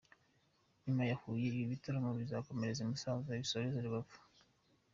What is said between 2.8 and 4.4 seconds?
i Musanze bisoreze I Rubavu.